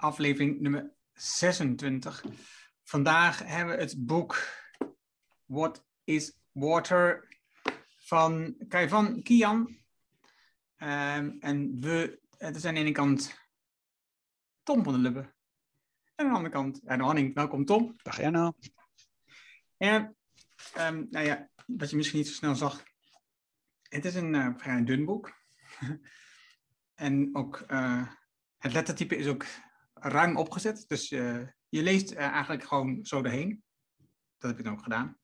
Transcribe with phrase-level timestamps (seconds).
[0.00, 2.24] aflevering nummer 26.
[2.84, 4.48] Vandaag hebben we het boek
[5.44, 7.28] What is Water
[7.96, 9.78] van Kaivan Kian.
[10.76, 13.38] Ehm, en we, het is aan de ene kant
[14.62, 15.20] Tom van der Lubbe.
[16.14, 17.34] En aan de andere kant Erno Hanning.
[17.34, 17.96] Welkom Tom.
[18.02, 18.52] Dag Erno.
[19.76, 20.16] En,
[20.74, 22.82] ehm, nou ja, wat je misschien niet zo snel zag.
[23.82, 25.32] Het is een uh, vrij dun boek.
[26.94, 28.06] en ook uh,
[28.58, 29.44] het lettertype is ook
[30.00, 30.84] ruim opgezet.
[30.86, 33.62] Dus uh, je leest eigenlijk gewoon zo doorheen.
[34.38, 35.18] Dat heb ik dan ook gedaan.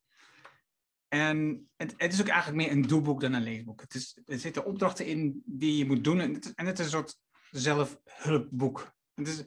[1.08, 3.80] En het, het, is ook eigenlijk meer een doelboek dan een leesboek.
[3.80, 6.20] Het is, er zitten opdrachten in die je moet doen.
[6.20, 7.18] En het, is een soort
[7.50, 8.94] zelfhulpboek.
[9.14, 9.44] Het, is,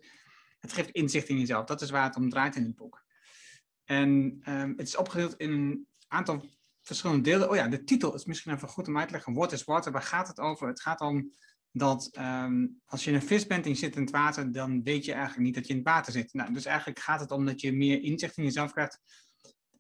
[0.59, 1.66] het geeft inzicht in jezelf.
[1.66, 3.03] Dat is waar het om draait in het boek.
[3.83, 6.45] En um, het is opgedeeld in een aantal
[6.81, 7.50] verschillende delen.
[7.50, 9.33] Oh ja, de titel is misschien even goed om uit te leggen.
[9.33, 9.91] What is water?
[9.91, 10.67] Waar gaat het over?
[10.67, 11.33] Het gaat om
[11.72, 15.14] dat um, als je een vis bent en zit in het water, dan weet je
[15.14, 16.34] eigenlijk niet dat je in het water zit.
[16.34, 19.00] Nou, dus eigenlijk gaat het om dat je meer inzicht in jezelf krijgt.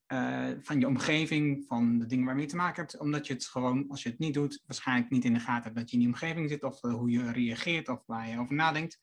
[0.07, 2.97] Uh, van je omgeving, van de dingen waarmee je te maken hebt.
[2.97, 5.75] Omdat je het gewoon, als je het niet doet, waarschijnlijk niet in de gaten hebt
[5.75, 6.63] dat je in die omgeving zit.
[6.63, 8.99] Of uh, hoe je reageert of waar je over nadenkt.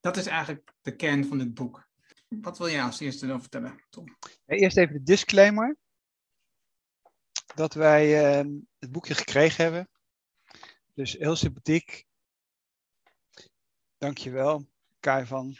[0.00, 1.88] Dat is eigenlijk de kern van dit boek.
[2.28, 4.16] Wat wil jij als eerste over vertellen, Tom?
[4.46, 5.76] Eerst even de disclaimer.
[7.54, 9.88] Dat wij uh, het boekje gekregen hebben.
[10.94, 12.06] Dus heel sympathiek.
[14.00, 14.66] Dankjewel,
[15.00, 15.56] Kai van.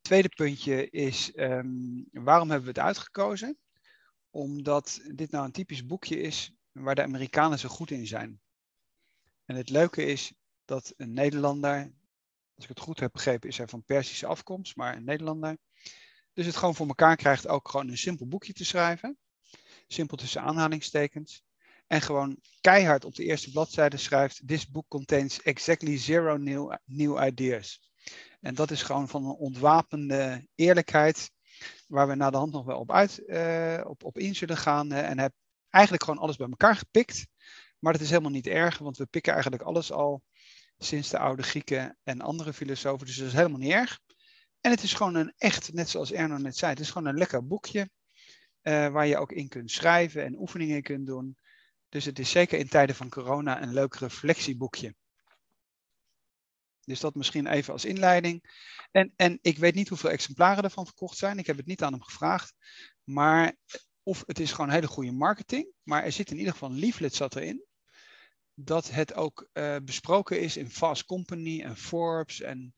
[0.00, 3.58] Tweede puntje is, um, waarom hebben we het uitgekozen?
[4.30, 8.40] Omdat dit nou een typisch boekje is waar de Amerikanen zo goed in zijn.
[9.44, 10.32] En het leuke is
[10.64, 11.92] dat een Nederlander,
[12.54, 15.56] als ik het goed heb begrepen, is hij van Persische afkomst, maar een Nederlander,
[16.32, 19.18] dus het gewoon voor elkaar krijgt ook gewoon een simpel boekje te schrijven.
[19.86, 21.42] Simpel tussen aanhalingstekens.
[21.86, 27.24] En gewoon keihard op de eerste bladzijde schrijft: This book contains exactly zero new, new
[27.26, 27.90] ideas.
[28.40, 31.30] En dat is gewoon van een ontwapende eerlijkheid,
[31.86, 34.92] waar we na de hand nog wel op, uit, uh, op, op in zullen gaan.
[34.92, 35.32] Uh, en heb
[35.70, 37.26] eigenlijk gewoon alles bij elkaar gepikt.
[37.78, 40.22] Maar dat is helemaal niet erg, want we pikken eigenlijk alles al
[40.78, 43.06] sinds de oude Grieken en andere filosofen.
[43.06, 43.98] Dus dat is helemaal niet erg.
[44.60, 47.18] En het is gewoon een echt, net zoals Erno net zei, het is gewoon een
[47.18, 47.90] lekker boekje.
[48.62, 51.36] Uh, waar je ook in kunt schrijven en oefeningen kunt doen.
[51.88, 54.94] Dus het is zeker in tijden van corona een leuk reflectieboekje.
[56.84, 58.42] Dus dat misschien even als inleiding.
[58.90, 61.38] En, en ik weet niet hoeveel exemplaren ervan verkocht zijn.
[61.38, 62.54] Ik heb het niet aan hem gevraagd.
[63.04, 63.56] Maar
[64.02, 65.72] of het is gewoon hele goede marketing.
[65.82, 67.64] Maar er zit in ieder geval een leaflet zat erin.
[68.54, 72.74] Dat het ook uh, besproken is in Fast Company en Forbes en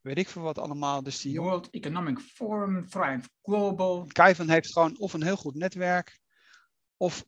[0.00, 1.02] weet ik veel wat allemaal.
[1.02, 4.06] Dus die World Economic Forum, Thrive Global.
[4.06, 6.20] Kaivan heeft gewoon of een heel goed netwerk,
[6.96, 7.24] of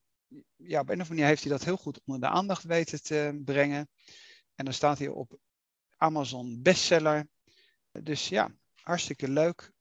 [0.56, 3.03] ja, op een of andere manier heeft hij dat heel goed onder de aandacht weten
[3.03, 3.89] te brengen.
[4.55, 5.39] En dan staat hij op
[5.97, 7.28] Amazon bestseller.
[7.91, 9.72] Dus ja, hartstikke leuk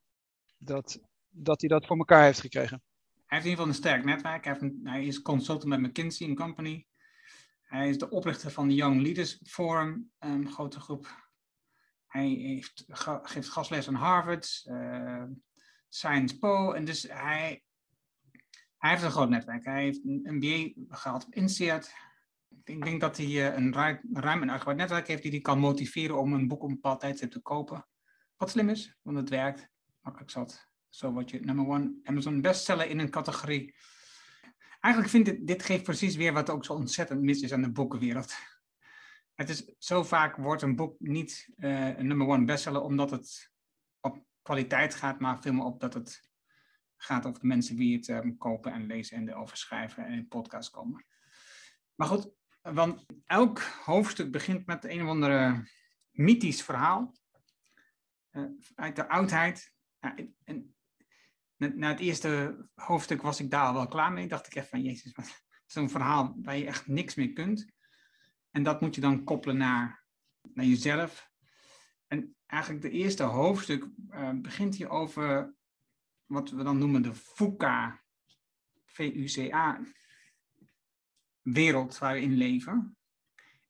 [0.58, 2.82] dat, dat hij dat voor elkaar heeft gekregen.
[3.26, 4.44] Hij heeft in ieder geval een sterk netwerk.
[4.44, 6.86] Hij, hij is consultant bij McKinsey Company.
[7.62, 11.24] Hij is de oprichter van de Young Leaders Forum, een grote groep
[12.14, 12.84] hij heeft,
[13.22, 15.24] geeft gastles aan Harvard, uh,
[15.88, 16.72] Science Po.
[16.72, 17.62] En dus hij,
[18.84, 19.64] hij heeft een groot netwerk.
[19.64, 21.94] Hij heeft een MBA gehad op INSEAD.
[22.64, 23.72] Ik denk dat hij uh, een
[24.12, 27.00] ruim, en uitgebreid netwerk heeft die hij kan motiveren om een boek op een bepaald
[27.00, 27.86] tijdstip te kopen.
[28.36, 29.68] Wat slim is, want het werkt.
[30.00, 30.68] Makkelijk zat.
[30.88, 33.74] Zo word je number one Amazon bestseller in een categorie.
[34.80, 37.72] Eigenlijk vind ik, dit geeft precies weer wat ook zo ontzettend mis is aan de
[37.72, 38.34] boekenwereld
[39.34, 43.50] het is zo vaak wordt een boek niet uh, een number one bestseller omdat het
[44.00, 46.32] op kwaliteit gaat, maar veel meer op dat het
[47.04, 50.28] gaat over de mensen die het um, kopen en lezen en erover schrijven en in
[50.28, 51.04] podcast komen.
[51.94, 52.30] Maar goed,
[52.62, 55.68] want elk hoofdstuk begint met een of andere
[56.10, 57.14] mythisch verhaal
[58.30, 59.72] uh, uit de oudheid.
[60.44, 60.74] En,
[61.56, 64.28] na het eerste hoofdstuk was ik daar al wel klaar mee.
[64.28, 65.14] Dacht ik even van, jezus,
[65.66, 67.66] zo'n verhaal waar je echt niks mee kunt.
[68.50, 70.04] En dat moet je dan koppelen naar,
[70.40, 71.30] naar jezelf.
[72.06, 75.54] En eigenlijk de eerste hoofdstuk uh, begint hier over
[76.34, 78.02] wat we dan noemen de VUCA,
[78.86, 79.80] V-U-C-A,
[81.42, 82.96] wereld waar we in leven.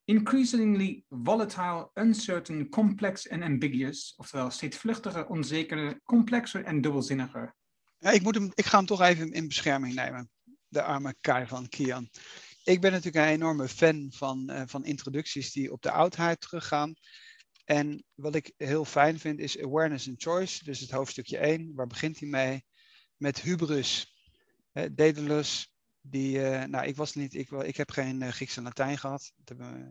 [0.05, 4.14] increasingly volatile, uncertain, complex en ambiguous.
[4.16, 7.55] Oftewel steeds vluchtiger, onzekerder, complexer en dubbelzinniger.
[7.99, 10.31] Ja, ik, moet hem, ik ga hem toch even in bescherming nemen.
[10.69, 12.08] De arme Kai van Kian.
[12.64, 16.94] Ik ben natuurlijk een enorme fan van, uh, van introducties die op de oudheid teruggaan.
[17.64, 20.64] En wat ik heel fijn vind is awareness and choice.
[20.64, 22.64] Dus het hoofdstukje 1, waar begint hij mee?
[23.16, 24.14] Met hubris,
[24.72, 25.69] hè, Daedalus.
[26.06, 29.32] Die, uh, nou, ik was niet, ik, ik heb geen uh, Grieks en Latijn gehad.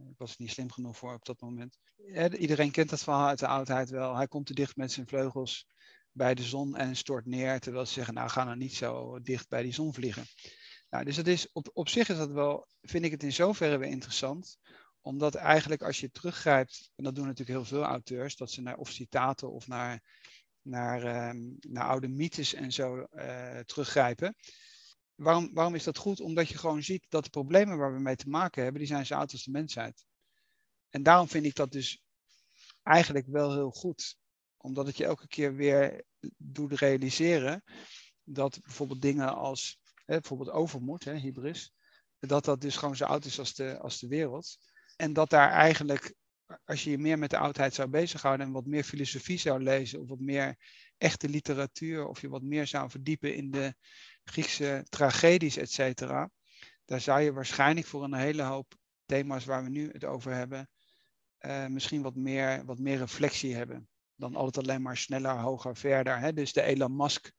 [0.10, 1.78] ik was niet slim genoeg voor op dat moment.
[2.38, 4.16] iedereen kent dat verhaal uit de oudheid wel.
[4.16, 5.68] Hij komt te dicht met zijn vleugels
[6.12, 7.60] bij de zon en stort neer.
[7.60, 10.26] Terwijl ze zeggen, nou ga nou niet zo dicht bij die zon vliegen.
[10.90, 13.78] Nou, dus dat is, op, op zich is dat wel, vind ik het in zoverre
[13.78, 14.58] weer interessant
[15.04, 18.78] omdat eigenlijk als je teruggrijpt, en dat doen natuurlijk heel veel auteurs, dat ze naar
[18.78, 20.04] of citaten of naar,
[20.62, 24.36] naar, uh, naar oude mythes en zo uh, teruggrijpen.
[25.16, 26.20] Waarom, waarom is dat goed?
[26.20, 29.06] Omdat je gewoon ziet dat de problemen waar we mee te maken hebben, die zijn
[29.06, 30.06] zo oud als de mensheid.
[30.90, 32.02] En daarom vind ik dat dus
[32.84, 34.18] eigenlijk wel heel goed.
[34.58, 36.04] Omdat het je elke keer weer
[36.38, 37.64] doet realiseren
[38.24, 41.74] dat bijvoorbeeld dingen als hè, bijvoorbeeld overmoed, hè, hybris,
[42.20, 44.58] dat dat dus gewoon zo oud is als de, als de wereld.
[45.04, 46.14] En dat daar eigenlijk,
[46.66, 50.02] als je je meer met de oudheid zou bezighouden en wat meer filosofie zou lezen,
[50.02, 50.58] of wat meer
[50.98, 53.76] echte literatuur, of je wat meer zou verdiepen in de
[54.24, 56.30] Griekse tragedies, et cetera,
[56.86, 58.74] daar zou je waarschijnlijk voor een hele hoop
[59.06, 60.70] thema's waar we nu het over hebben,
[61.40, 63.88] uh, misschien wat meer, wat meer reflectie hebben.
[64.16, 66.20] Dan altijd alleen maar sneller, hoger, verder.
[66.20, 66.34] Hè?
[66.34, 67.32] Dus de Elon Musk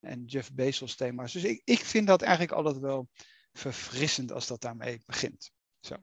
[0.00, 1.32] en Jeff Bezos thema's.
[1.32, 3.08] Dus ik, ik vind dat eigenlijk altijd wel
[3.52, 5.50] verfrissend als dat daarmee begint.
[5.80, 5.96] Zo.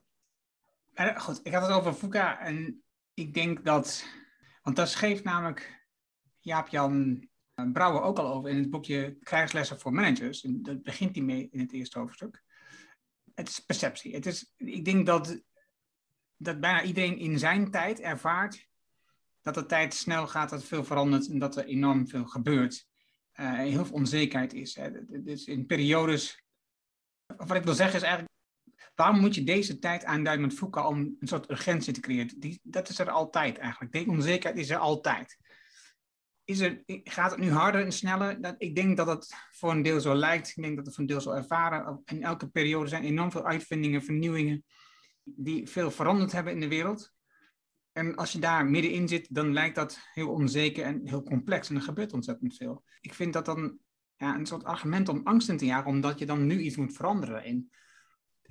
[0.95, 2.83] Goed, ik had het over Fuka en
[3.13, 4.05] ik denk dat,
[4.61, 5.87] want daar schreef namelijk
[6.39, 7.29] Jaap-Jan
[7.73, 10.43] Brouwer ook al over in het boekje Krijgslessen voor Managers.
[10.43, 12.43] En dat begint hij mee in het eerste hoofdstuk.
[13.33, 14.13] Het is perceptie.
[14.13, 15.41] Het is, ik denk dat,
[16.37, 18.69] dat bijna iedereen in zijn tijd ervaart
[19.41, 22.87] dat de tijd snel gaat, dat veel verandert en dat er enorm veel gebeurt.
[23.35, 24.75] Uh, heel veel onzekerheid is.
[24.75, 25.21] Hè.
[25.23, 26.43] Dus in periodes.
[27.25, 28.33] Wat ik wil zeggen is eigenlijk.
[28.95, 32.39] Waarom moet je deze tijd aanduiden met Foucault om een soort urgentie te creëren?
[32.39, 33.93] Die, dat is er altijd eigenlijk.
[33.93, 35.37] Die onzekerheid is er altijd
[36.51, 38.41] is er, gaat het nu harder en sneller?
[38.41, 40.53] Dat, ik denk dat het voor een deel zo lijkt.
[40.55, 42.01] Ik denk dat het voor een deel zo ervaren.
[42.05, 44.63] In elke periode zijn enorm veel uitvindingen, vernieuwingen,
[45.23, 47.13] die veel veranderd hebben in de wereld.
[47.91, 51.69] En als je daar middenin zit, dan lijkt dat heel onzeker en heel complex.
[51.69, 52.83] En er gebeurt ontzettend veel.
[53.01, 53.77] Ik vind dat dan
[54.15, 56.95] ja, een soort argument om angst in te jagen, omdat je dan nu iets moet
[56.95, 57.45] veranderen.
[57.45, 57.71] In.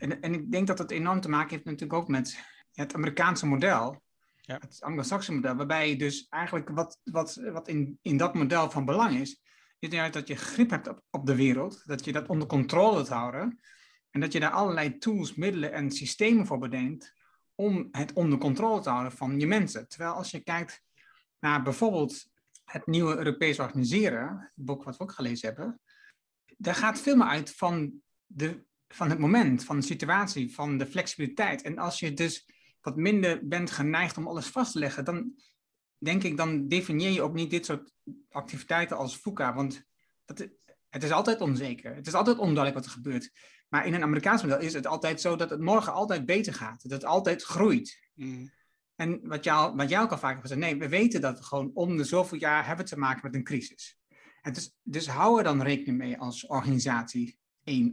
[0.01, 2.39] En, en ik denk dat het enorm te maken heeft natuurlijk ook met
[2.73, 4.03] het Amerikaanse model.
[4.41, 4.59] Ja.
[4.61, 8.85] Het Anglo-Saxische model, waarbij je dus eigenlijk wat, wat, wat in, in dat model van
[8.85, 9.43] belang is,
[9.79, 13.09] is dat je grip hebt op, op de wereld, dat je dat onder controle wilt
[13.09, 13.61] houden
[14.11, 17.15] en dat je daar allerlei tools, middelen en systemen voor bedenkt
[17.55, 19.89] om het onder controle te houden van je mensen.
[19.89, 20.83] Terwijl als je kijkt
[21.39, 22.27] naar bijvoorbeeld
[22.65, 25.81] het nieuwe Europees organiseren, het boek wat we ook gelezen hebben,
[26.57, 28.65] daar gaat veel meer uit van, de,
[28.95, 31.63] van het moment, van de situatie, van de flexibiliteit.
[31.63, 32.49] En als je dus
[32.81, 35.33] wat minder bent geneigd om alles vast te leggen, dan
[35.99, 37.93] denk ik, dan definieer je ook niet dit soort
[38.31, 39.55] activiteiten als FUCA.
[39.55, 39.85] Want
[40.25, 40.49] dat,
[40.89, 41.95] het is altijd onzeker.
[41.95, 43.31] Het is altijd onduidelijk wat er gebeurt.
[43.69, 46.83] Maar in een Amerikaans model is het altijd zo dat het morgen altijd beter gaat.
[46.83, 48.11] Dat het altijd groeit.
[48.15, 48.53] Mm.
[48.95, 51.45] En wat, jou, wat jij ook al vaak hebt gezegd, nee, we weten dat we
[51.45, 53.99] gewoon om de zoveel jaar hebben te maken met een crisis.
[54.43, 57.40] En dus, dus hou er dan rekening mee als organisatie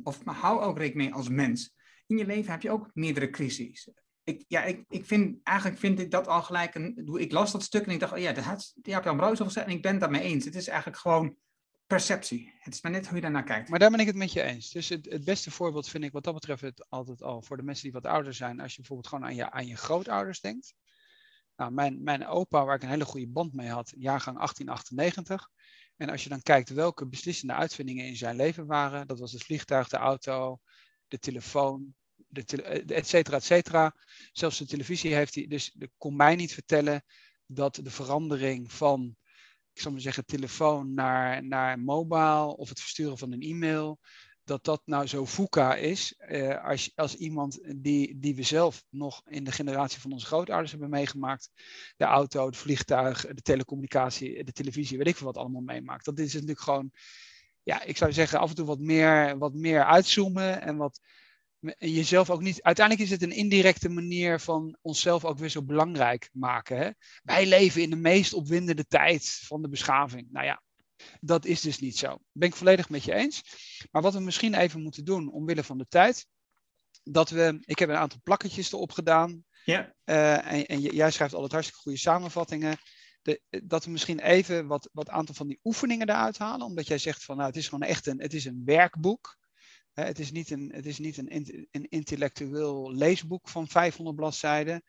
[0.04, 1.76] Of hou ook rekening mee als mens.
[2.08, 3.90] In je leven heb je ook meerdere crises
[4.28, 7.18] ik, ja, ik, ik vind, eigenlijk vind ik dat al gelijk een.
[7.18, 9.66] Ik las dat stuk en ik dacht, oh ja, dat had ja, Jan al gezegd
[9.66, 10.46] en ik ben het daarmee eens.
[10.46, 11.36] Het is eigenlijk gewoon
[11.86, 12.54] perceptie.
[12.60, 13.70] Het is maar net hoe je daarnaar kijkt.
[13.70, 14.72] Maar daar ben ik het met je eens.
[14.72, 17.64] Dus het, het beste voorbeeld vind ik wat dat betreft het altijd al voor de
[17.64, 18.60] mensen die wat ouder zijn.
[18.60, 20.74] Als je bijvoorbeeld gewoon aan je, aan je grootouders denkt.
[21.56, 25.50] Nou, mijn, mijn opa, waar ik een hele goede band mee had, jaargang 1898.
[25.98, 29.44] En als je dan kijkt welke beslissende uitvindingen in zijn leven waren, dat was het
[29.44, 30.60] vliegtuig, de auto,
[31.08, 33.96] de telefoon, de eh, et cetera, et cetera.
[34.32, 35.48] Zelfs de televisie heeft hij.
[35.48, 37.04] Dus kon mij niet vertellen
[37.46, 39.16] dat de verandering van,
[39.74, 44.00] ik zal maar zeggen, telefoon naar, naar mobile of het versturen van een e-mail,
[44.48, 46.14] dat dat nou zo VUCA is.
[46.18, 50.72] Eh, als, als iemand die, die we zelf nog in de generatie van onze grootouders
[50.72, 51.50] hebben meegemaakt.
[51.98, 56.06] De auto, het vliegtuig, de telecommunicatie, de televisie, weet ik veel wat allemaal meemaakt.
[56.06, 56.92] Dat is natuurlijk gewoon,
[57.64, 61.00] ja, ik zou zeggen af en toe wat meer, wat meer uitzoomen en wat
[61.78, 62.62] jezelf ook niet.
[62.62, 66.78] Uiteindelijk is het een indirecte manier van onszelf ook weer zo belangrijk maken.
[66.78, 66.90] Hè?
[67.24, 70.28] Wij leven in de meest opwindende tijd van de beschaving.
[70.32, 70.62] Nou ja,
[71.20, 72.18] dat is dus niet zo.
[72.32, 73.44] Ben ik volledig met je eens.
[73.92, 76.28] Maar wat we misschien even moeten doen, omwille van de tijd,
[77.04, 79.46] dat we, ik heb een aantal plakketjes erop gedaan.
[79.66, 79.94] Ja.
[80.06, 82.78] Uh, en, en jij schrijft altijd hartstikke goede samenvattingen.
[83.22, 86.66] De, dat we misschien even wat, wat aantal van die oefeningen eruit halen.
[86.66, 89.38] Omdat jij zegt van nou, het is gewoon echt een, het is een werkboek.
[89.94, 94.84] Uh, het is niet, een, het is niet een, een intellectueel leesboek van 500 bladzijden.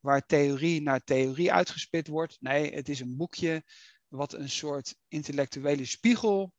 [0.00, 2.36] Waar theorie naar theorie uitgespit wordt.
[2.40, 3.64] Nee, het is een boekje
[4.10, 6.52] wat een soort intellectuele spiegel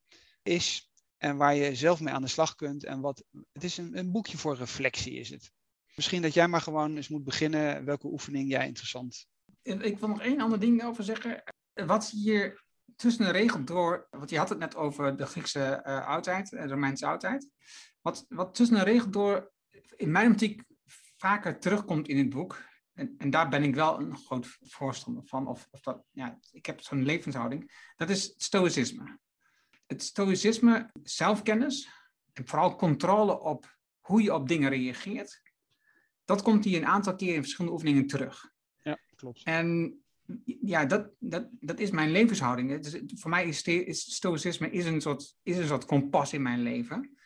[0.44, 0.90] is.
[1.18, 2.84] En waar je zelf mee aan de slag kunt.
[2.84, 5.52] En wat, het is een, een boekje voor reflectie is het.
[5.96, 9.28] Misschien dat jij maar gewoon eens moet beginnen welke oefening jij interessant.
[9.62, 11.44] Ik wil nog één ander ding over zeggen.
[11.74, 12.64] Wat hier
[12.96, 16.68] tussen de regel door, want je had het net over de Griekse uh, oudheid, de
[16.68, 17.50] Romeinse oudheid.
[18.02, 19.52] Wat, wat tussen de regel door
[19.96, 20.64] in mijn optiek
[21.18, 22.64] vaker terugkomt in het boek.
[22.94, 25.48] En, en daar ben ik wel een groot voorstander van.
[25.48, 27.92] Of, of dat, ja, ik heb zo'n levenshouding.
[27.96, 29.20] Dat is stoïcisme.
[29.86, 31.90] Het stoïcisme, zelfkennis
[32.34, 35.42] en vooral controle op hoe je op dingen reageert
[36.32, 38.52] dat komt hier een aantal keer in verschillende oefeningen terug.
[38.82, 39.44] Ja, klopt.
[39.44, 40.00] En
[40.46, 42.82] ja, dat, dat, dat is mijn levenshouding.
[42.82, 46.62] Dus voor mij is, is stoïcisme is een, soort, is een soort kompas in mijn
[46.62, 47.18] leven.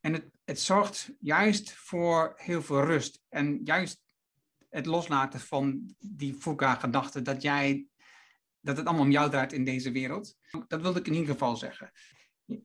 [0.00, 3.22] En het, het zorgt juist voor heel veel rust.
[3.28, 4.03] En juist
[4.74, 7.86] het loslaten van die Fuka-gedachte dat jij
[8.60, 10.36] dat het allemaal om jou draait in deze wereld.
[10.66, 11.92] Dat wilde ik in ieder geval zeggen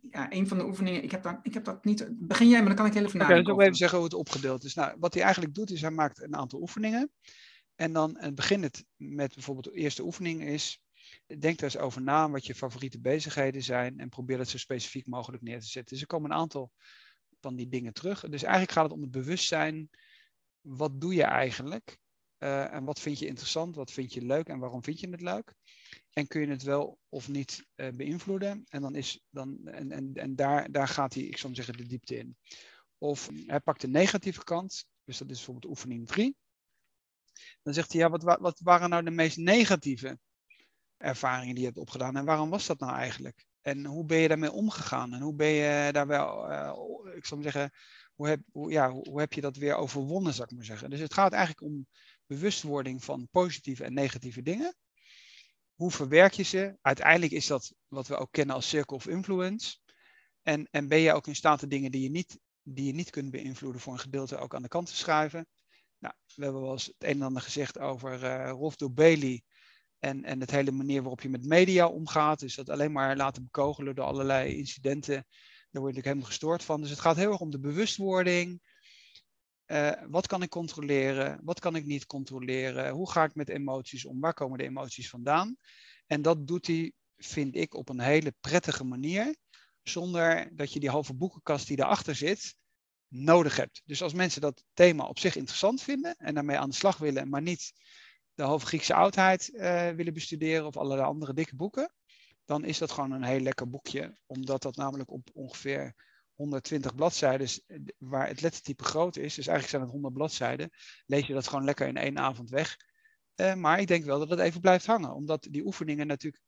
[0.10, 2.08] ja, een van de oefeningen, ik heb, dat, ik heb dat niet.
[2.12, 3.52] Begin jij, maar dan kan ik heel even nadenken.
[3.52, 4.74] Okay, ik even zeggen hoe het opgedeeld is.
[4.74, 7.12] Nou, wat hij eigenlijk doet, is hij maakt een aantal oefeningen.
[7.76, 10.82] En dan het begint het met bijvoorbeeld de eerste oefening is.
[11.40, 14.00] Denk er eens over na wat je favoriete bezigheden zijn.
[14.00, 15.92] En probeer dat zo specifiek mogelijk neer te zetten.
[15.94, 16.72] Dus er komen een aantal
[17.42, 18.22] van die dingen terug.
[18.22, 19.90] Dus eigenlijk gaat het om het bewustzijn.
[20.62, 21.98] Wat doe je eigenlijk?
[22.40, 23.76] Uh, en wat vind je interessant?
[23.76, 24.48] Wat vind je leuk?
[24.48, 25.54] En waarom vind je het leuk?
[26.14, 28.64] En kun je het wel of niet uh, beïnvloeden?
[28.70, 31.86] En, dan is, dan, en, en, en daar, daar gaat hij, ik zou zeggen, de
[31.86, 32.38] diepte in.
[32.98, 36.36] Of hij pakt de negatieve kant, dus dat is bijvoorbeeld oefening 3.
[37.62, 40.20] Dan zegt hij, ja, wat, wat waren nou de meest negatieve
[40.98, 42.16] ervaringen die je hebt opgedaan?
[42.16, 43.46] En waarom was dat nou eigenlijk?
[43.62, 45.14] En hoe ben je daarmee omgegaan?
[45.14, 47.72] En hoe ben je daar wel, uh, ik zou zeggen,
[48.20, 50.90] hoe heb, hoe, ja, hoe heb je dat weer overwonnen, zou ik maar zeggen.
[50.90, 51.88] Dus het gaat eigenlijk om
[52.26, 54.76] bewustwording van positieve en negatieve dingen.
[55.76, 56.78] Hoe verwerk je ze?
[56.82, 59.78] Uiteindelijk is dat wat we ook kennen als circle of influence.
[60.42, 63.10] En, en ben je ook in staat de dingen die je, niet, die je niet
[63.10, 65.48] kunt beïnvloeden voor een gedeelte ook aan de kant te schuiven?
[65.98, 69.44] Nou, we hebben wel eens het een en ander gezegd over uh, Rolf Bailey
[70.00, 72.40] en, en het hele manier waarop je met media omgaat.
[72.40, 75.26] Dus dat alleen maar laten bekogelen door allerlei incidenten.
[75.72, 76.82] Daar word ik helemaal gestoord van.
[76.82, 78.62] Dus het gaat heel erg om de bewustwording.
[79.66, 81.40] Uh, wat kan ik controleren?
[81.44, 82.90] Wat kan ik niet controleren?
[82.90, 84.20] Hoe ga ik met emoties om?
[84.20, 85.58] Waar komen de emoties vandaan?
[86.08, 89.36] En dat doet hij, vind ik, op een hele prettige manier.
[89.84, 92.56] Zonder dat je die halve boekenkast die daarachter zit,
[93.08, 93.82] nodig hebt.
[93.86, 97.30] Dus als mensen dat thema op zich interessant vinden en daarmee aan de slag willen,
[97.30, 97.74] maar niet
[98.34, 101.94] de halve Griekse oudheid uh, willen bestuderen of allerlei andere dikke boeken,
[102.50, 104.18] dan is dat gewoon een heel lekker boekje.
[104.26, 105.96] Omdat dat namelijk op ongeveer
[106.34, 107.48] 120 bladzijden,
[107.98, 110.70] waar het lettertype groot is, dus eigenlijk zijn het 100 bladzijden,
[111.06, 112.78] lees je dat gewoon lekker in één avond weg.
[113.36, 116.44] Uh, maar ik denk wel dat het even blijft hangen, omdat die oefeningen natuurlijk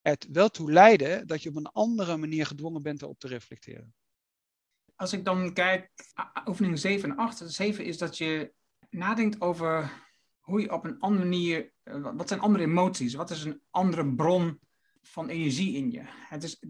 [0.00, 3.94] het wel toe leiden dat je op een andere manier gedwongen bent erop te reflecteren.
[4.96, 5.90] Als ik dan kijk,
[6.46, 8.52] oefening 7 en 8, 7 is dat je
[8.90, 9.92] nadenkt over
[10.40, 14.14] hoe je op een andere manier, eh, wat zijn andere emoties, wat is een andere
[14.14, 14.60] bron
[15.02, 16.02] van energie in je.
[16.04, 16.62] Het is,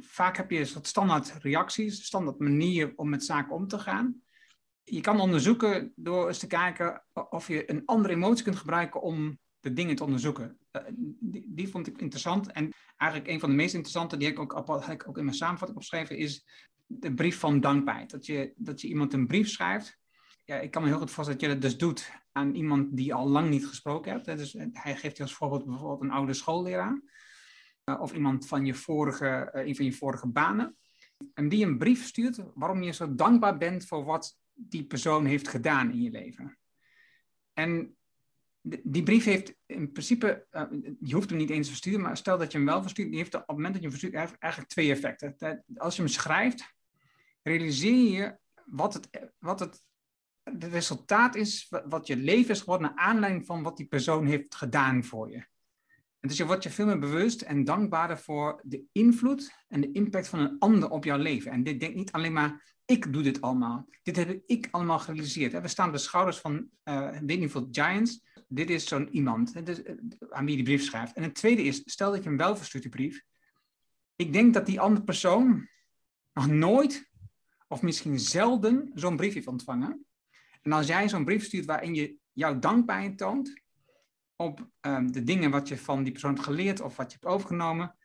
[0.00, 4.22] vaak heb je soort standaard reacties, standaard manier om met zaken om te gaan.
[4.82, 9.38] Je kan onderzoeken door eens te kijken of je een andere emotie kunt gebruiken om
[9.60, 10.58] de dingen te onderzoeken.
[10.70, 10.82] Eh,
[11.20, 12.52] die, die, vond ik interessant.
[12.52, 14.56] En eigenlijk een van de meest interessante, die ik ook,
[15.06, 16.46] ook in mijn samenvatting opgeschreven, is
[16.86, 18.10] de brief van dankbaarheid.
[18.10, 19.98] Dat je, dat je iemand een brief schrijft.
[20.44, 23.14] Ja, ik kan me heel goed voorstellen dat je dat dus doet aan iemand die
[23.14, 24.24] al lang niet gesproken hebt.
[24.24, 27.02] Dus hij geeft je als voorbeeld bijvoorbeeld een oude schoolleraar.
[27.88, 30.76] Eh, of iemand van je vorige, uh, een van je vorige banen.
[31.34, 35.48] En die een brief stuurt waarom je zo dankbaar bent voor wat die persoon heeft
[35.48, 36.58] gedaan in je leven.
[37.52, 37.96] En
[38.82, 40.62] die brief heeft in principe, uh,
[41.00, 43.18] je hoeft hem niet eens te versturen, maar stel dat je hem wel verstuurt, die
[43.18, 45.64] heeft op het moment dat je hem verstuurt eigenlijk twee effecten.
[45.76, 46.74] Als je hem schrijft,
[47.42, 49.82] realiseer je wat het, wat het,
[50.42, 54.54] het resultaat is, wat je leven is geworden naar aanleiding van wat die persoon heeft
[54.54, 55.46] gedaan voor je.
[56.20, 59.92] En dus je wordt je veel meer bewust en dankbaarder voor de invloed en de
[59.92, 61.50] impact van een ander op jouw leven.
[61.50, 63.88] En dit denkt niet alleen maar, ik doe dit allemaal.
[64.02, 65.60] Dit heb ik allemaal gerealiseerd.
[65.60, 68.26] We staan op de schouders van uh, Whitney Giants.
[68.48, 69.94] Dit is zo'n iemand is, uh,
[70.30, 71.16] aan wie je die brief schrijft.
[71.16, 73.22] En het tweede is, stel dat je hem wel verstuurt, die brief.
[74.16, 75.68] Ik denk dat die andere persoon
[76.32, 77.10] nog nooit,
[77.68, 80.06] of misschien zelden, zo'n brief heeft ontvangen.
[80.62, 83.62] En als jij zo'n brief stuurt waarin je jouw dankbaarheid toont
[84.42, 87.34] op ehm, de dingen wat je van die persoon hebt geleerd of wat je hebt
[87.34, 87.96] overgenomen,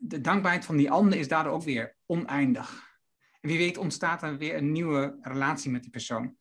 [0.00, 2.98] de dankbaarheid van die ander is daardoor ook weer oneindig.
[3.40, 6.36] En wie weet ontstaat er weer een nieuwe relatie met die persoon.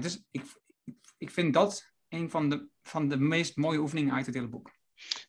[0.00, 0.44] dus ik,
[1.18, 4.77] ik vind dat een van de, van de meest mooie oefeningen uit het hele boek.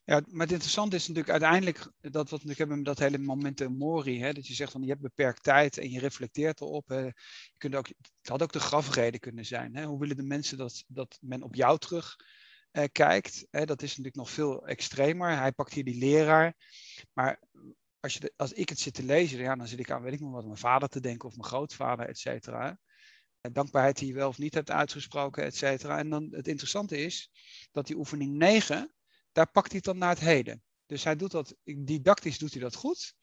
[0.04, 4.20] Ja, maar het interessante is natuurlijk uiteindelijk dat wat hebben met dat hele momentum mori,
[4.20, 6.88] hè, dat je zegt van je hebt beperkt tijd en je reflecteert erop.
[6.88, 6.98] Hè.
[6.98, 7.12] Je
[7.56, 9.76] kunt ook, het had ook de grafreden kunnen zijn.
[9.76, 9.84] Hè.
[9.84, 12.16] Hoe willen de mensen dat, dat men op jou terug
[12.70, 13.46] eh, kijkt?
[13.50, 13.64] Hè.
[13.64, 15.36] Dat is natuurlijk nog veel extremer.
[15.36, 16.54] Hij pakt hier die leraar.
[17.12, 17.42] Maar
[18.00, 20.20] als, je als ik het zit te lezen, ja, dan zit ik aan, weet ik
[20.20, 22.78] nog wat, mijn vader te denken of mijn grootvader, et cetera.
[23.40, 25.98] Dankbaarheid die je wel of niet hebt uitgesproken, et cetera.
[25.98, 27.30] En dan het interessante is
[27.70, 28.94] dat die oefening 9
[29.32, 30.62] daar pakt hij het dan naar het heden.
[30.86, 33.14] Dus hij doet dat, didactisch doet hij dat goed.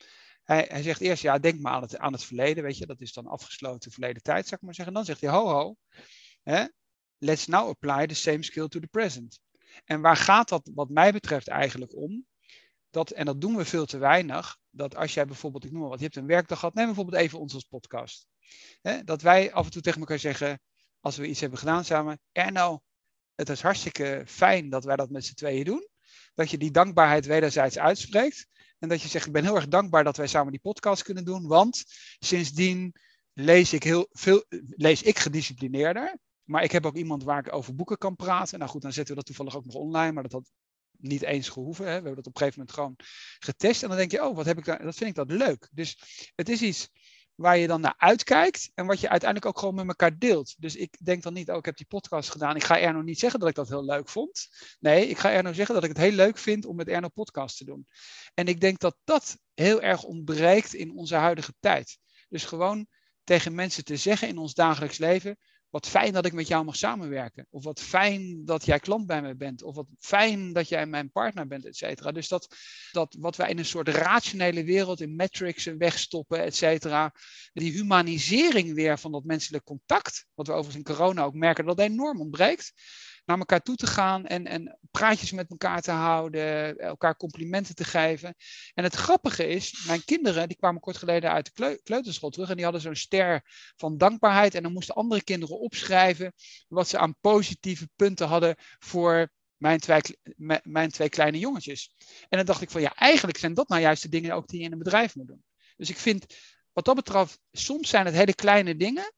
[0.44, 3.02] Hij, hij zegt eerst, ja, denk maar aan het, aan het verleden, weet je, dat
[3.02, 4.94] is dan afgesloten verleden tijd, zou ik maar zeggen.
[4.94, 5.76] Dan zegt hij, ho, ho,
[6.44, 6.66] hè,
[7.18, 9.40] let's now apply the same skill to the present.
[9.86, 12.26] En waar gaat dat, wat mij betreft, eigenlijk om?
[12.90, 15.90] Dat, en dat doen we veel te weinig, dat als jij bijvoorbeeld, ik noem maar
[15.90, 18.28] wat, je hebt een werkdag gehad, neem bijvoorbeeld even ons als podcast.
[18.82, 20.62] Hè, dat wij af en toe tegen elkaar zeggen,
[21.00, 22.82] als we iets hebben gedaan samen, Erno,
[23.36, 25.88] het is hartstikke fijn dat wij dat met z'n tweeën doen
[26.34, 28.48] dat je die dankbaarheid wederzijds uitspreekt.
[28.80, 31.26] En dat je zegt, ik ben heel erg dankbaar dat wij samen die podcast kunnen
[31.26, 31.48] doen.
[31.48, 31.84] Want
[32.20, 32.96] sindsdien
[33.34, 36.18] lees ik, heel veel, lees ik gedisciplineerder.
[36.44, 38.60] Maar ik heb ook iemand waar ik over boeken kan praten.
[38.60, 40.12] Nou goed, dan zetten we dat toevallig ook nog online.
[40.12, 40.52] Maar dat had
[40.98, 41.86] niet eens gehoeven.
[41.86, 41.90] Hè.
[41.90, 42.96] We hebben dat op een gegeven moment gewoon
[43.40, 43.84] getest.
[43.84, 45.70] En dan denk je, oh, wat heb ik dat vind ik dat leuk.
[45.72, 45.98] Dus
[46.36, 46.90] het is iets
[47.38, 50.56] waar je dan naar uitkijkt en wat je uiteindelijk ook gewoon met elkaar deelt.
[50.58, 52.56] Dus ik denk dan niet, oh, ik heb die podcast gedaan.
[52.56, 54.48] Ik ga Erno niet zeggen dat ik dat heel leuk vond.
[54.80, 57.58] Nee, ik ga Erno zeggen dat ik het heel leuk vind om met Erno podcast
[57.58, 57.88] te doen.
[58.34, 61.98] En ik denk dat dat heel erg ontbreekt in onze huidige tijd.
[62.30, 62.88] Dus gewoon
[63.24, 65.38] tegen mensen te zeggen in ons dagelijks leven,
[65.78, 67.48] wat fijn dat ik met jou mag samenwerken.
[67.50, 69.64] Of wat fijn dat jij klant bij me bent.
[69.64, 72.12] Of wat fijn dat jij mijn partner bent, et cetera.
[72.12, 72.56] Dus dat,
[72.92, 77.14] dat wat wij in een soort rationele wereld, in metrics wegstoppen, et cetera.
[77.54, 80.26] Die humanisering weer van dat menselijk contact.
[80.34, 82.74] Wat we overigens in corona ook merken dat enorm ontbreekt
[83.28, 87.84] naar elkaar toe te gaan en, en praatjes met elkaar te houden, elkaar complimenten te
[87.84, 88.36] geven.
[88.74, 92.56] En het grappige is, mijn kinderen, die kwamen kort geleden uit de kleuterschool terug en
[92.56, 93.42] die hadden zo'n ster
[93.76, 94.56] van dankbaarheid.
[94.56, 96.34] En dan moesten andere kinderen opschrijven
[96.68, 100.02] wat ze aan positieve punten hadden voor mijn twee,
[100.64, 101.96] mijn twee kleine jongetjes.
[102.30, 104.60] En dan dacht ik van ja, eigenlijk zijn dat nou juist de dingen ook die
[104.60, 105.44] je in een bedrijf moet doen.
[105.78, 106.26] Dus ik vind,
[106.74, 109.14] wat dat betreft, soms zijn het hele kleine dingen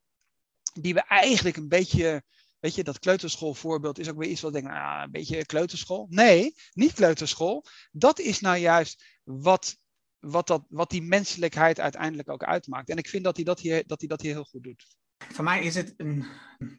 [0.72, 2.22] die we eigenlijk een beetje
[2.60, 6.06] Weet je, dat kleuterschoolvoorbeeld is ook weer iets wat denk, nou, een beetje kleuterschool.
[6.10, 7.64] Nee, niet kleuterschool.
[7.90, 9.76] Dat is nou juist wat,
[10.18, 12.88] wat, dat, wat die menselijkheid uiteindelijk ook uitmaakt.
[12.88, 14.96] En ik vind dat hij dat hier, dat hij dat hier heel goed doet.
[15.16, 16.24] Voor mij is het een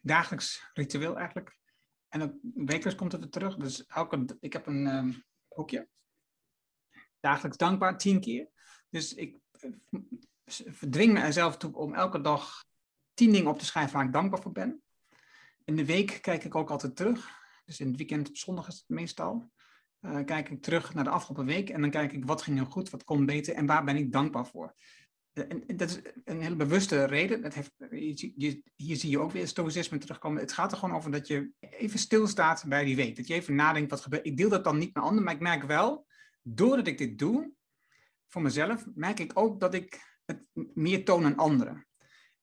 [0.01, 1.57] dagelijks ritueel eigenlijk.
[2.07, 3.55] En ook wekelijks komt het weer terug.
[3.55, 5.87] Dus elke, ik heb een um, boekje.
[7.19, 8.49] Dagelijks dankbaar, tien keer.
[8.89, 9.71] Dus ik uh,
[10.45, 12.65] verdwing mezelf toe om elke dag
[13.13, 14.81] tien dingen op te schrijven waar ik dankbaar voor ben.
[15.65, 17.39] In de week kijk ik ook altijd terug.
[17.65, 19.51] Dus in het weekend op zondag is het meestal.
[20.01, 22.65] Uh, kijk ik terug naar de afgelopen week en dan kijk ik wat ging er
[22.65, 24.75] goed, wat kon beter en waar ben ik dankbaar voor.
[25.33, 27.41] Uh, en, dat is een hele bewuste reden.
[27.41, 27.71] Dat heeft,
[28.35, 30.41] je, hier zie je ook weer stoïcisme terugkomen.
[30.41, 33.15] Het gaat er gewoon over dat je even stilstaat bij die week.
[33.15, 34.25] Dat je even nadenkt wat gebeurt.
[34.25, 36.05] Ik deel dat dan niet met anderen, maar ik merk wel,
[36.41, 37.51] doordat ik dit doe,
[38.27, 40.43] voor mezelf, merk ik ook dat ik het
[40.73, 41.85] meer toon aan anderen.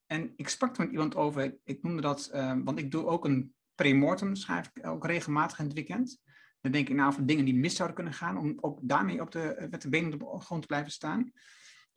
[0.08, 3.24] En ik sprak er met iemand over, ik noemde dat, eh, want ik doe ook
[3.24, 6.20] een premortem, schrijf ik ook regelmatig in het weekend.
[6.60, 9.30] Dan denk ik nou over dingen die mis zouden kunnen gaan, om ook daarmee op
[9.30, 11.32] de, met de benen op de grond te blijven staan.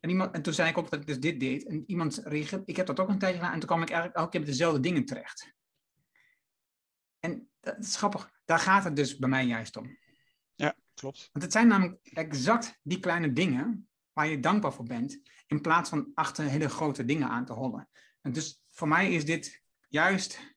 [0.00, 1.66] En, iemand, en toen zei ik ook dat ik dus dit deed.
[1.66, 4.18] En iemand reageerde, ik heb dat ook een tijdje gedaan, en toen kwam ik eigenlijk
[4.18, 5.54] elke keer met dezelfde dingen terecht.
[7.18, 9.98] En dat is grappig, daar gaat het dus bij mij juist om.
[10.54, 11.28] Ja, klopt.
[11.32, 15.20] Want het zijn namelijk exact die kleine dingen waar je dankbaar voor bent,
[15.52, 17.88] in plaats van achter hele grote dingen aan te hollen.
[18.20, 20.54] En dus voor mij is dit juist,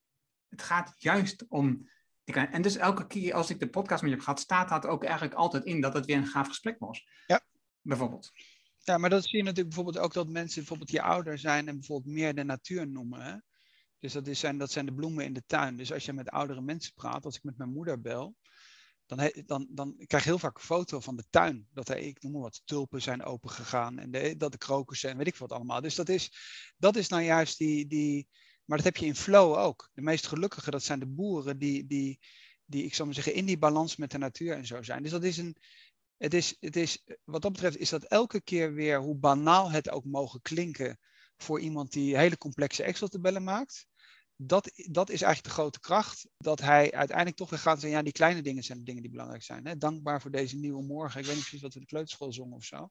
[0.50, 1.90] het gaat juist om.
[2.26, 5.04] En dus elke keer als ik de podcast met je heb gehad, staat dat ook
[5.04, 7.08] eigenlijk altijd in dat het weer een gaaf gesprek was.
[7.28, 7.42] Ja.
[7.82, 8.32] Bijvoorbeeld.
[8.78, 11.76] Ja, maar dat zie je natuurlijk bijvoorbeeld ook dat mensen bijvoorbeeld je ouder zijn en
[11.76, 13.22] bijvoorbeeld meer de natuur noemen.
[13.22, 13.36] Hè?
[14.00, 15.76] Dus dat, is, zijn, dat zijn de bloemen in de tuin.
[15.76, 18.36] Dus als je met oudere mensen praat, als ik met mijn moeder bel,
[19.06, 21.68] dan, dan, dan krijg je heel vaak een foto van de tuin.
[21.74, 25.28] Dat er, ik noem maar wat, tulpen zijn opengegaan en dat de krokussen en weet
[25.28, 25.82] ik wat allemaal.
[25.82, 26.32] Dus dat is,
[26.78, 28.28] dat is nou juist die, die,
[28.66, 29.90] maar dat heb je in flow ook.
[29.94, 32.20] De meest gelukkigen, dat zijn de boeren die, die,
[32.66, 35.02] die ik zou maar zeggen, in die balans met de natuur en zo zijn.
[35.02, 35.58] Dus dat is een,
[36.18, 39.90] het is, het is, wat dat betreft is dat elke keer weer, hoe banaal het
[39.90, 41.00] ook mogen klinken
[41.38, 43.88] voor iemand die hele complexe Excel-tabellen maakt,
[44.36, 46.28] dat, dat is eigenlijk de grote kracht.
[46.38, 49.12] Dat hij uiteindelijk toch weer gaat zeggen, ja, die kleine dingen zijn de dingen die
[49.12, 49.68] belangrijk zijn.
[49.68, 49.78] Hè?
[49.78, 51.20] Dankbaar voor deze nieuwe morgen.
[51.20, 52.90] Ik weet niet precies wat we de kleuterschool zongen of zo.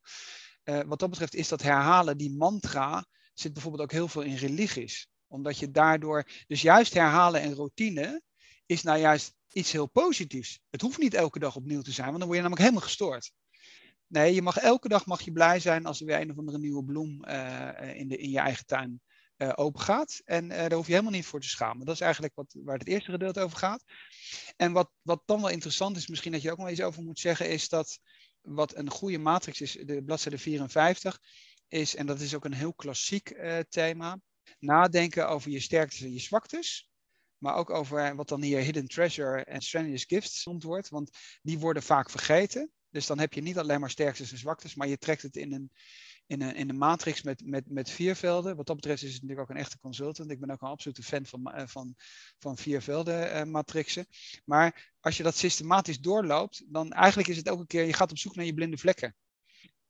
[0.64, 4.36] Uh, wat dat betreft is dat herhalen, die mantra, zit bijvoorbeeld ook heel veel in
[4.36, 5.08] religies.
[5.26, 8.22] Omdat je daardoor, dus juist herhalen en routine
[8.66, 10.60] is nou juist iets heel positiefs.
[10.70, 13.32] Het hoeft niet elke dag opnieuw te zijn, want dan word je namelijk helemaal gestoord.
[14.06, 16.58] Nee, je mag elke dag mag je blij zijn als er weer een of andere
[16.58, 19.00] nieuwe bloem uh, in, de, in je eigen tuin
[19.38, 20.20] uh, open gaat.
[20.24, 21.86] En uh, daar hoef je helemaal niet voor te schamen.
[21.86, 23.84] Dat is eigenlijk wat, waar het eerste gedeelte over gaat.
[24.56, 27.18] En wat, wat dan wel interessant is, misschien dat je ook nog iets over moet
[27.18, 27.98] zeggen, is dat
[28.40, 31.18] wat een goede matrix is, de bladzijde 54,
[31.68, 34.20] is, en dat is ook een heel klassiek uh, thema,
[34.58, 36.88] nadenken over je sterktes en je zwaktes.
[37.38, 40.88] Maar ook over wat dan hier hidden treasure en strenuous gifts genoemd wordt.
[40.88, 41.10] Want
[41.42, 42.72] die worden vaak vergeten.
[42.90, 45.52] Dus dan heb je niet alleen maar sterktes en zwaktes, maar je trekt het in
[45.52, 45.70] een,
[46.26, 48.56] in een, in een matrix met, met, met vier velden.
[48.56, 50.30] Wat dat betreft is het natuurlijk ook een echte consultant.
[50.30, 51.94] Ik ben ook een absolute fan van, eh, van,
[52.38, 54.06] van vier velden uh, matrixen.
[54.44, 58.18] Maar als je dat systematisch doorloopt, dan eigenlijk is het elke keer, je gaat op
[58.18, 59.14] zoek naar je blinde vlekken.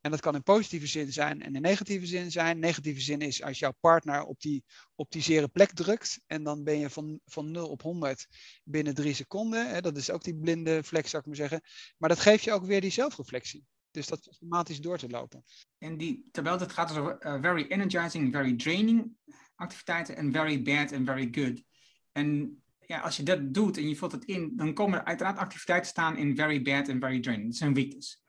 [0.05, 2.59] En dat kan in positieve zin zijn en in negatieve zin zijn.
[2.59, 4.63] Negatieve zin is als jouw partner op die,
[4.95, 6.19] op die zere plek drukt.
[6.27, 8.27] En dan ben je van, van 0 op 100
[8.63, 9.83] binnen drie seconden.
[9.83, 11.61] Dat is ook die blinde vlek, zou ik maar zeggen.
[11.97, 13.65] Maar dat geeft je ook weer die zelfreflectie.
[13.95, 15.43] Dus dat systematisch door te lopen.
[15.77, 19.11] En die, terwijl het gaat over uh, very energizing, very draining
[19.55, 21.63] activiteiten en very bad en very good.
[22.11, 25.37] En ja, als je dat doet en je vult het in, dan komen er uiteraard
[25.37, 27.49] activiteiten staan in very bad en very draining.
[27.49, 28.23] Dat zijn weakness.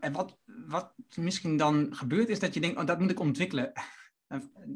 [0.00, 3.72] En wat, wat misschien dan gebeurt, is dat je denkt, oh, dat moet ik ontwikkelen.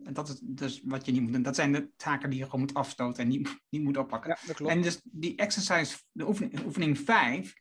[0.05, 1.43] En dat is dus wat je niet moet doen.
[1.43, 4.31] Dat zijn de taken die je gewoon moet afstoten en niet, niet moet oppakken.
[4.31, 4.73] Ja, dat klopt.
[4.73, 7.55] En dus die exercise, de oefening, oefening 5,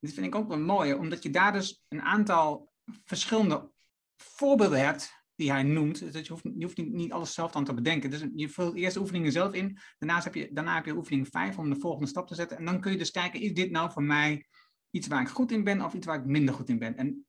[0.00, 2.72] dit vind ik ook wel mooi, omdat je daar dus een aantal
[3.04, 3.70] verschillende
[4.16, 6.12] voorbeelden hebt die hij noemt.
[6.12, 8.10] Dus je hoeft, niet, niet, alles zelf dan te bedenken.
[8.10, 9.78] Dus je vult eerst de oefeningen zelf in.
[9.98, 12.58] Daarnaast heb je, daarna heb je oefening 5 om de volgende stap te zetten.
[12.58, 14.46] En dan kun je dus kijken, is dit nou voor mij
[14.90, 16.96] iets waar ik goed in ben of iets waar ik minder goed in ben?
[16.96, 17.26] En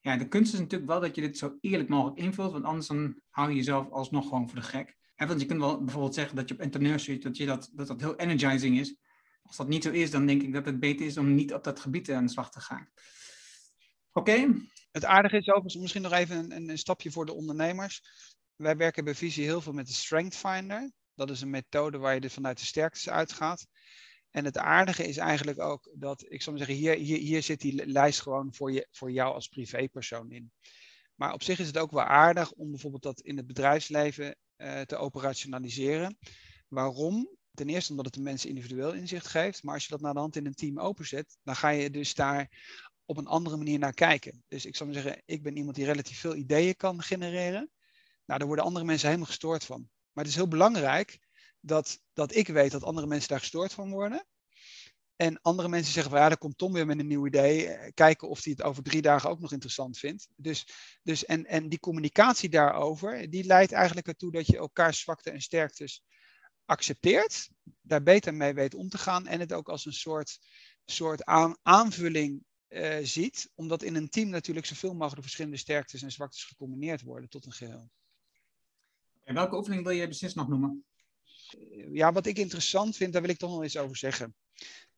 [0.00, 2.86] ja, de kunst is natuurlijk wel dat je dit zo eerlijk mogelijk invult, want anders
[2.86, 4.96] dan hou je jezelf alsnog gewoon voor de gek.
[5.16, 8.00] want je kunt wel bijvoorbeeld zeggen dat je op entrepreneurship, dat, je dat, dat dat
[8.00, 8.96] heel energizing is.
[9.42, 11.64] Als dat niet zo is, dan denk ik dat het beter is om niet op
[11.64, 12.90] dat gebied aan de slag te gaan.
[14.12, 14.46] Oké?
[14.90, 18.02] Het aardige is overigens misschien nog even een, een, stapje voor de ondernemers.
[18.56, 20.92] Wij werken bij Visie heel veel met de Strength Finder.
[21.14, 23.66] Dat is een methode waar je dus vanuit de sterktes uitgaat.
[24.30, 27.86] En het aardige is eigenlijk ook dat, ik zou zeggen, hier, hier, hier zit die
[27.86, 30.52] lijst gewoon voor, je, voor jou als privépersoon in.
[31.14, 34.80] Maar op zich is het ook wel aardig om bijvoorbeeld dat in het bedrijfsleven uh,
[34.80, 36.18] te operationaliseren.
[36.68, 37.38] Waarom?
[37.54, 39.62] Ten eerste omdat het de mensen individueel inzicht geeft.
[39.62, 42.14] Maar als je dat naar de hand in een team openzet, dan ga je dus
[42.14, 42.50] daar
[43.04, 44.44] op een andere manier naar kijken.
[44.48, 47.70] Dus ik zou zeggen, ik ben iemand die relatief veel ideeën kan genereren.
[48.24, 49.80] Nou, daar worden andere mensen helemaal gestoord van.
[50.12, 51.18] Maar het is heel belangrijk
[51.60, 54.26] dat, dat ik weet dat andere mensen daar gestoord van worden.
[55.16, 57.66] En andere mensen zeggen van ja, dan komt Tom weer met een nieuw idee.
[57.66, 60.28] Eh, kijken of hij het over drie dagen ook nog interessant vindt.
[60.36, 60.66] Dus,
[61.02, 65.40] dus en, en die communicatie daarover, die leidt eigenlijk ertoe dat je elkaars zwakte en
[65.40, 66.02] sterktes
[66.70, 67.50] accepteert.
[67.82, 69.26] Daar beter mee weet om te gaan.
[69.26, 70.38] En het ook als een soort,
[70.84, 73.50] soort aan, aanvulling uh, ziet.
[73.54, 77.52] Omdat in een team natuurlijk zoveel mogelijk verschillende sterktes en zwaktes gecombineerd worden tot een
[77.52, 77.90] geheel.
[79.24, 80.84] En welke oefening wil je precies nog noemen?
[81.92, 84.34] ja, wat ik interessant vind, daar wil ik toch nog eens over zeggen.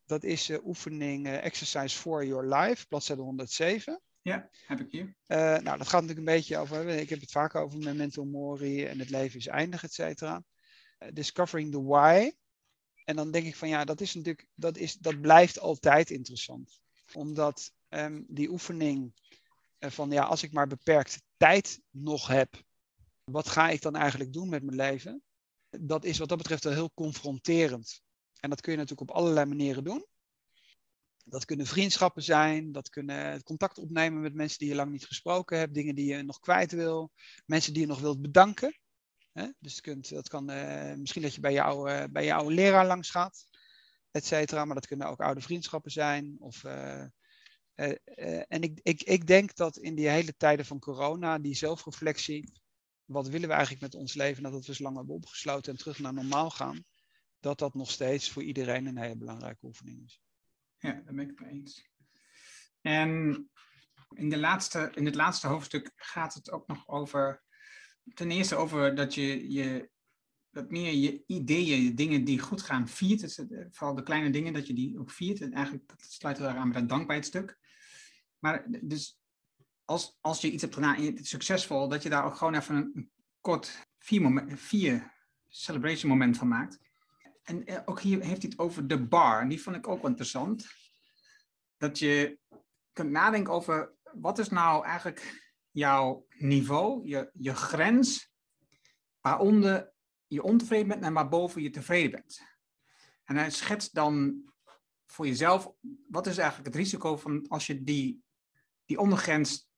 [0.07, 4.01] Dat is uh, oefening uh, Exercise for Your Life, bladzijde 107.
[4.23, 5.15] Ja, heb ik hier.
[5.27, 8.85] Uh, nou, dat gaat natuurlijk een beetje over, ik heb het vaak over memento mori
[8.85, 10.43] en het leven is eindig, et cetera.
[11.13, 12.33] Discovering the why.
[13.05, 16.81] En dan denk ik van ja, dat is natuurlijk, dat, is, dat blijft altijd interessant.
[17.13, 19.13] Omdat um, die oefening
[19.79, 22.63] van ja, als ik maar beperkt tijd nog heb,
[23.25, 25.23] wat ga ik dan eigenlijk doen met mijn leven?
[25.81, 28.03] dat is wat dat betreft wel heel confronterend.
[28.41, 30.07] En dat kun je natuurlijk op allerlei manieren doen.
[31.25, 35.59] Dat kunnen vriendschappen zijn, dat kunnen contact opnemen met mensen die je lang niet gesproken
[35.59, 37.13] hebt, dingen die je nog kwijt wil,
[37.47, 38.79] mensen die je nog wilt bedanken.
[39.59, 43.11] Dus kunt, dat kan uh, misschien dat je bij, jou, uh, bij jouw leraar langs
[43.11, 43.47] gaat,
[44.11, 44.65] et cetera.
[44.65, 46.37] Maar dat kunnen ook oude vriendschappen zijn.
[46.39, 47.05] Of, uh,
[48.49, 52.53] en ik, ik, ik denk dat in die hele tijden van corona, die zelfreflectie,
[53.05, 55.99] wat willen we eigenlijk met ons leven nadat we zo lang hebben opgesloten en terug
[55.99, 56.85] naar normaal gaan,
[57.41, 60.21] dat dat nog steeds voor iedereen een hele belangrijke oefening is.
[60.79, 61.91] Ja, daar ben ik het mee eens.
[62.81, 63.51] En
[64.15, 67.43] in, de laatste, in het laatste hoofdstuk gaat het ook nog over,
[68.15, 69.91] ten eerste over dat je, je
[70.51, 73.21] dat meer je ideeën, dingen die goed gaan, viert.
[73.21, 75.41] Dus, vooral de kleine dingen, dat je die ook viert.
[75.41, 77.59] En eigenlijk dat sluit erg aan bij dat dankbaarheidstuk.
[78.39, 79.21] Maar dus
[79.85, 83.11] als, als je iets hebt gedaan succesvol, dat je daar ook gewoon even een,
[83.41, 85.13] kort vier, moment, vier
[85.49, 86.79] celebration moment van maakt.
[87.43, 89.41] En eh, ook hier heeft hij het over de bar.
[89.41, 90.67] En die vond ik ook wel interessant.
[91.77, 92.39] Dat je
[92.93, 95.42] kunt nadenken over wat is nou eigenlijk
[95.73, 98.33] jouw niveau, je, je grens,
[99.21, 99.93] waaronder
[100.27, 102.41] je ontevreden bent en waarboven je tevreden bent.
[103.25, 104.43] En hij schetst dan
[105.07, 105.73] voor jezelf,
[106.09, 108.23] wat is eigenlijk het risico van als je die,
[108.85, 109.69] die ondergrens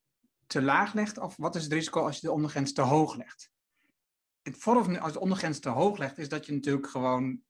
[0.47, 3.51] te laag legt, of wat is het risico als je de ondergrens te hoog legt?
[4.41, 7.41] Het voordeel als je de ondergrens te hoog legt, is dat je natuurlijk gewoon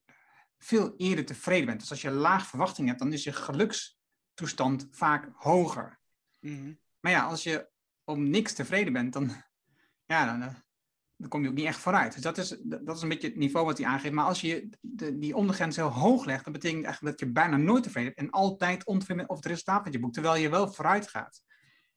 [0.58, 1.80] veel eerder tevreden bent.
[1.80, 6.00] Dus als je laag verwachting hebt, dan is je gelukstoestand vaak hoger.
[6.40, 6.74] Mhm.
[7.00, 7.68] Maar ja, als je
[8.06, 9.30] om niks tevreden bent, dan,
[10.12, 10.54] ja, dan, eh,
[11.16, 12.12] dan kom je ook niet echt vooruit.
[12.12, 14.14] Dus dat is, dat is een beetje het niveau wat hij aangeeft.
[14.14, 17.56] Maar als je de, die ondergrens heel hoog legt, dan betekent eigenlijk dat je bijna
[17.56, 20.72] nooit tevreden bent en altijd ontevreden over het resultaat dat je boekt, terwijl je wel
[20.72, 21.42] vooruit gaat.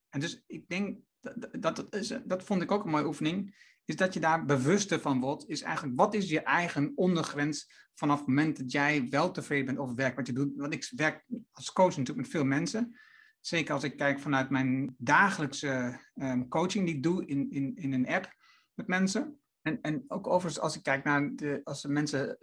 [0.09, 3.55] En dus ik denk, dat, dat, dat, is, dat vond ik ook een mooie oefening,
[3.85, 8.17] is dat je daar bewuster van wordt, is eigenlijk wat is je eigen ondergrens vanaf
[8.17, 10.51] het moment dat jij wel tevreden bent over het werk wat je doet.
[10.55, 12.99] Want ik werk als coach natuurlijk met veel mensen.
[13.39, 17.93] Zeker als ik kijk vanuit mijn dagelijkse um, coaching die ik doe in, in, in
[17.93, 18.35] een app
[18.73, 19.39] met mensen.
[19.61, 22.37] En, en ook overigens als ik kijk naar de, als de mensen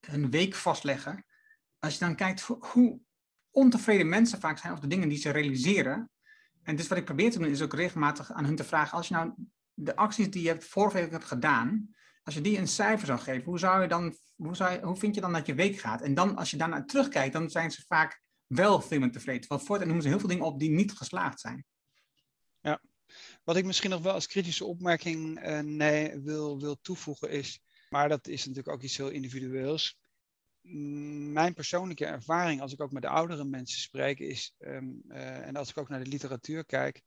[0.00, 1.24] hun week vastleggen.
[1.78, 3.00] Als je dan kijkt hoe
[3.50, 6.10] ontevreden mensen vaak zijn over de dingen die ze realiseren.
[6.62, 8.96] En dus wat ik probeer te doen is ook regelmatig aan hun te vragen.
[8.96, 9.32] Als je nou
[9.74, 11.94] de acties die je vorige week hebt gedaan.
[12.22, 14.96] Als je die een cijfer zou geven, hoe, zou je dan, hoe, zou je, hoe
[14.96, 16.02] vind je dan dat je week gaat?
[16.02, 19.48] En dan als je daarna terugkijkt, dan zijn ze vaak wel veel meer tevreden.
[19.48, 21.64] Want voortaan noemen ze heel veel dingen op die niet geslaagd zijn.
[22.60, 22.80] Ja,
[23.44, 28.08] wat ik misschien nog wel als kritische opmerking uh, nee, wil, wil toevoegen is, maar
[28.08, 29.98] dat is natuurlijk ook iets heel individueels.
[31.32, 35.56] Mijn persoonlijke ervaring, als ik ook met de oudere mensen spreek, is, um, uh, en
[35.56, 37.02] als ik ook naar de literatuur kijk,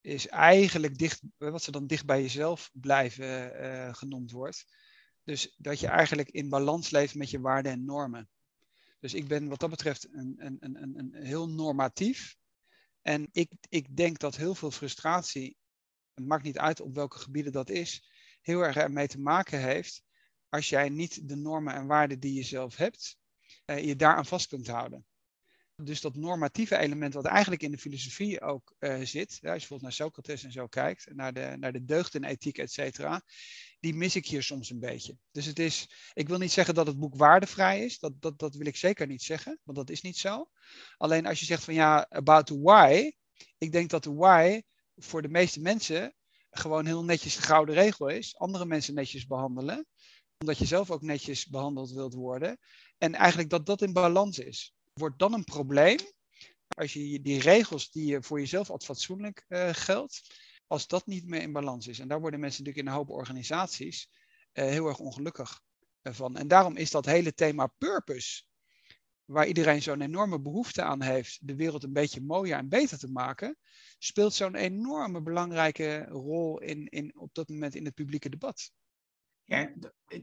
[0.00, 4.64] is eigenlijk dicht, wat ze dan dicht bij jezelf blijven genoemd wordt.
[5.24, 8.28] Dus dat je eigenlijk in balans leeft met je waarden en normen.
[9.00, 12.36] Dus ik ben wat dat betreft een, een, een, een heel normatief.
[13.02, 15.56] En ik, ik denk dat heel veel frustratie,
[16.14, 18.10] het maakt niet uit op welke gebieden dat is,
[18.40, 20.02] heel erg ermee te maken heeft
[20.50, 23.18] als jij niet de normen en waarden die je zelf hebt,
[23.64, 25.06] eh, je daaraan vast kunt houden.
[25.84, 29.82] Dus dat normatieve element wat eigenlijk in de filosofie ook uh, zit, als je bijvoorbeeld
[29.82, 33.22] naar Socrates en zo kijkt, naar de, naar de deugd en ethiek, et cetera,
[33.80, 35.16] die mis ik hier soms een beetje.
[35.30, 38.54] Dus het is, ik wil niet zeggen dat het boek waardevrij is, dat, dat, dat
[38.54, 40.50] wil ik zeker niet zeggen, want dat is niet zo.
[40.96, 43.12] Alleen als je zegt van ja, about the why,
[43.58, 44.62] ik denk dat de why
[44.96, 46.14] voor de meeste mensen
[46.50, 49.86] gewoon heel netjes de gouden regel is, andere mensen netjes behandelen,
[50.38, 52.58] omdat je zelf ook netjes behandeld wilt worden,
[52.98, 54.74] en eigenlijk dat dat in balans is.
[54.92, 55.98] Wordt dan een probleem
[56.68, 61.26] als je die regels die je voor jezelf als fatsoenlijk uh, geldt, als dat niet
[61.26, 61.98] meer in balans is.
[61.98, 64.10] En daar worden mensen natuurlijk in een hoop organisaties
[64.52, 65.60] uh, heel erg ongelukkig
[66.02, 66.36] uh, van.
[66.36, 68.42] En daarom is dat hele thema purpose,
[69.24, 73.10] waar iedereen zo'n enorme behoefte aan heeft, de wereld een beetje mooier en beter te
[73.10, 73.58] maken,
[73.98, 78.72] speelt zo'n enorme belangrijke rol in, in, op dat moment in het publieke debat.
[79.44, 79.72] Ja,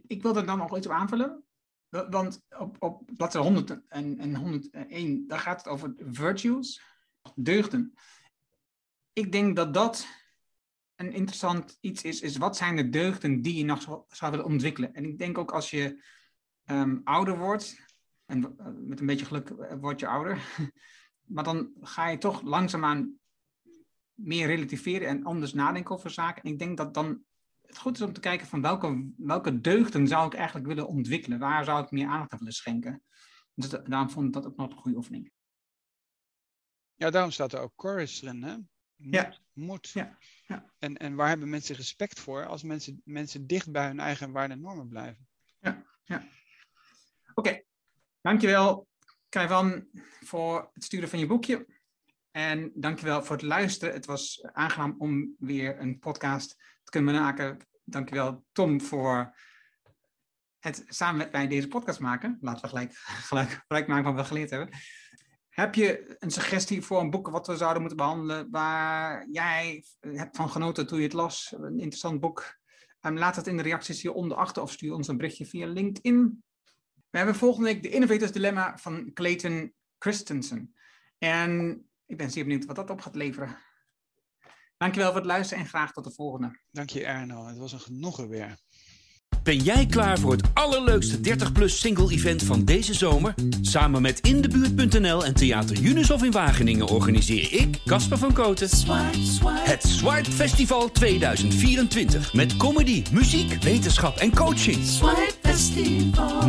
[0.08, 1.47] ik wil er dan nog iets op aanvullen.
[1.90, 6.82] Want op, op bladzijde 100 en, en 101, daar gaat het over virtues,
[7.36, 7.94] deugden.
[9.14, 10.08] Ik denk dat dat
[10.96, 14.94] een interessant iets is, is wat zijn de deugden die je nog zou, willen ontwikkelen.
[14.94, 16.04] En ik denk ook als je
[16.66, 17.86] um, ouder wordt,
[18.26, 20.42] en uh, met een beetje geluk uh, word je ouder,
[21.34, 23.20] maar dan ga je toch langzaamaan
[24.14, 26.44] meer relativeren en anders nadenken over zaken.
[26.44, 27.24] En ik denk dat dan
[27.68, 31.40] het goed is om te kijken van welke, welke deugden zou ik eigenlijk willen ontwikkelen?
[31.40, 33.04] Waar zou ik meer aandacht aan willen schenken?
[33.54, 35.32] Dus daarom vond ik dat ook nog een goede oefening.
[36.96, 38.56] Ja, daarom staat er ook erin, hè?
[38.96, 39.38] Ja.
[39.54, 39.90] Moed.
[39.90, 40.18] Ja.
[40.48, 40.74] ja.
[40.80, 44.58] En, en waar hebben mensen respect voor als mensen, mensen dicht bij hun eigen waarden
[44.58, 45.28] en normen blijven?
[45.60, 46.18] Ja, ja.
[46.18, 47.66] Oké, okay.
[48.22, 48.88] dankjewel
[49.30, 49.84] Kai
[50.20, 51.68] voor het sturen van je boekje.
[52.32, 53.94] En dankjewel voor het luisteren.
[53.94, 56.58] Het was aangenaam om weer een podcast te
[56.90, 57.58] kunnen maken.
[57.84, 59.36] Dankjewel Tom voor
[60.60, 62.38] het samen met mij deze podcast maken.
[62.42, 62.94] Laten we gelijk,
[63.30, 64.70] gelijk, gelijk maken van wat we geleerd hebben.
[65.50, 70.36] Heb je een suggestie voor een boek wat we zouden moeten behandelen waar jij hebt
[70.36, 71.54] van genoten toen je het las?
[71.58, 72.58] Een interessant boek.
[73.02, 76.44] Um, laat het in de reacties hieronder achter of stuur ons een berichtje via LinkedIn.
[77.10, 80.76] We hebben volgende week de Innovators Dilemma van Clayton Christensen.
[81.18, 83.58] En ik ben zeer benieuwd wat dat op gaat leveren.
[84.78, 86.60] Dankjewel voor het luisteren en graag tot de volgende.
[86.72, 88.58] Dank je Erno, het was een genoegen weer.
[89.44, 93.34] Ben jij klaar voor het allerleukste 30-plus single-event van deze zomer?
[93.62, 98.70] Samen met Indebuurt.nl en Theater Unisof in Wageningen organiseer ik, Casper van Koten,
[99.46, 102.34] het Swipe Festival 2024.
[102.34, 104.78] Met comedy, muziek, wetenschap en coaching.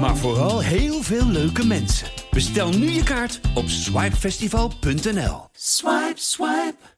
[0.01, 2.09] Maar vooral heel veel leuke mensen.
[2.31, 5.49] Bestel nu je kaart op swipefestival.nl.
[5.53, 6.98] Swipe, swipe.